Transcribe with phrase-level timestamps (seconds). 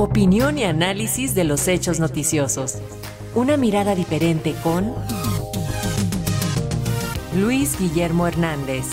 [0.00, 2.78] Opinión y análisis de los hechos noticiosos.
[3.34, 4.94] Una mirada diferente con
[7.36, 8.86] Luis Guillermo Hernández.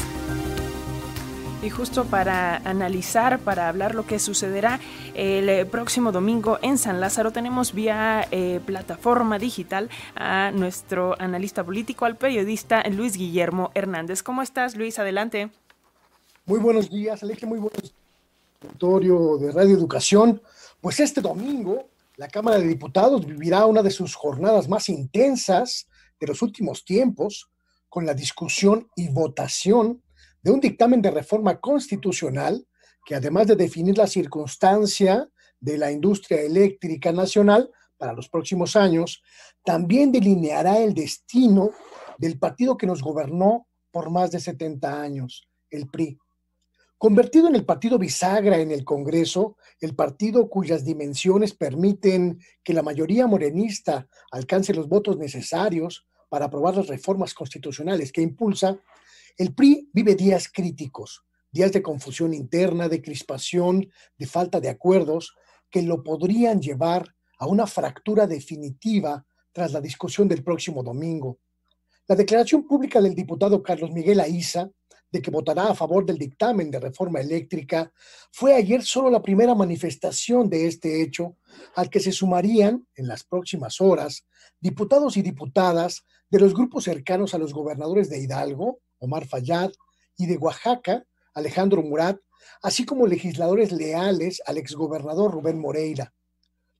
[1.63, 4.81] Y justo para analizar, para hablar lo que sucederá
[5.15, 11.63] el eh, próximo domingo en San Lázaro, tenemos vía eh, plataforma digital a nuestro analista
[11.63, 14.23] político, al periodista Luis Guillermo Hernández.
[14.23, 14.99] ¿Cómo estás, Luis?
[14.99, 15.51] Adelante.
[16.45, 17.93] Muy buenos días, Aleje, muy buenos días.
[19.39, 20.41] de Radio Educación.
[20.81, 25.87] Pues este domingo la Cámara de Diputados vivirá una de sus jornadas más intensas
[26.19, 27.49] de los últimos tiempos
[27.89, 30.01] con la discusión y votación
[30.41, 32.67] de un dictamen de reforma constitucional
[33.05, 39.23] que además de definir la circunstancia de la industria eléctrica nacional para los próximos años,
[39.63, 41.71] también delineará el destino
[42.17, 46.17] del partido que nos gobernó por más de 70 años, el PRI.
[46.97, 52.81] Convertido en el partido bisagra en el Congreso, el partido cuyas dimensiones permiten que la
[52.81, 58.79] mayoría morenista alcance los votos necesarios para aprobar las reformas constitucionales que impulsa,
[59.37, 65.35] el PRI vive días críticos, días de confusión interna, de crispación, de falta de acuerdos,
[65.69, 71.37] que lo podrían llevar a una fractura definitiva tras la discusión del próximo domingo.
[72.07, 74.71] La declaración pública del diputado Carlos Miguel Aiza
[75.11, 77.91] de que votará a favor del dictamen de reforma eléctrica,
[78.31, 81.37] fue ayer solo la primera manifestación de este hecho,
[81.75, 84.25] al que se sumarían en las próximas horas
[84.59, 89.71] diputados y diputadas de los grupos cercanos a los gobernadores de Hidalgo, Omar Fayad,
[90.17, 92.19] y de Oaxaca, Alejandro Murat,
[92.61, 96.13] así como legisladores leales al exgobernador Rubén Moreira.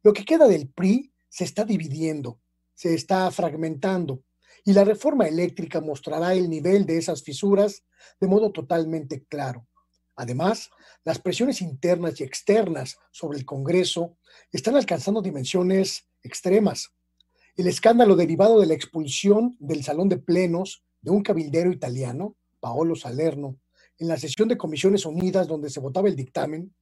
[0.04, 2.40] Lo que queda del PRI se está dividiendo,
[2.74, 4.24] se está fragmentando,
[4.66, 7.84] y la reforma eléctrica mostrará el nivel de esas fisuras
[8.20, 9.68] de modo totalmente claro.
[10.16, 10.72] Además,
[11.04, 14.18] las presiones internas y externas sobre el Congreso
[14.52, 16.94] están alcanzando dimensiones extremas.
[17.56, 22.96] El escándalo derivado de la expulsión del salón de plenos de un cabildero italiano, Paolo
[22.96, 23.60] Salerno,
[24.00, 26.74] en la sesión de Comisiones Unidas donde se votaba el dictamen,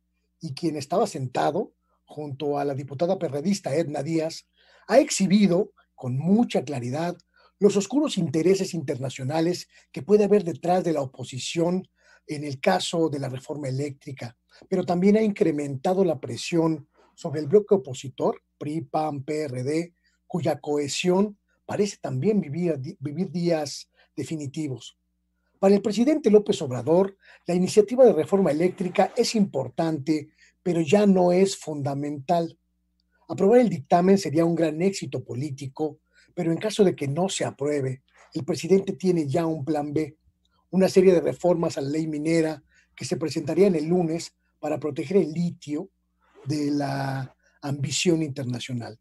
[0.41, 1.73] y quien estaba sentado
[2.05, 4.47] junto a la diputada perredista Edna Díaz,
[4.87, 7.17] ha exhibido con mucha claridad
[7.59, 11.87] los oscuros intereses internacionales que puede haber detrás de la oposición
[12.27, 17.47] en el caso de la reforma eléctrica, pero también ha incrementado la presión sobre el
[17.47, 19.93] bloque opositor, PRI, PAN, PRD,
[20.27, 24.97] cuya cohesión parece también vivir, vivir días definitivos.
[25.59, 27.17] Para el presidente López Obrador,
[27.47, 30.29] la iniciativa de reforma eléctrica es importante,
[30.61, 32.57] pero ya no es fundamental.
[33.27, 35.99] Aprobar el dictamen sería un gran éxito político
[36.35, 38.03] pero en caso de que no se apruebe,
[38.33, 40.17] el presidente tiene ya un plan B,
[40.69, 42.61] una serie de reformas a la ley minera
[42.93, 45.89] que se presentarían el lunes para proteger el litio
[46.43, 48.99] de la ambición internacional.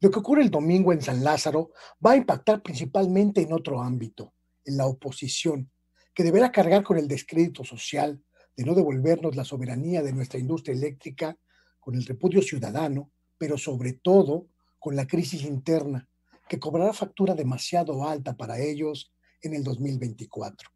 [0.00, 1.72] Lo que ocurre el domingo en San Lázaro
[2.04, 4.32] va a impactar principalmente en otro ámbito,
[4.64, 5.70] en la oposición,
[6.14, 8.22] que deberá cargar con el descrédito social
[8.56, 11.36] de no devolvernos la soberanía de nuestra industria eléctrica,
[11.80, 16.07] con el repudio ciudadano, pero sobre todo con la crisis interna
[16.48, 20.70] que cobrará factura demasiado alta para ellos en el 2024.